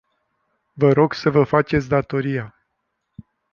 [0.73, 2.55] Vă rog să vă faceți datoria!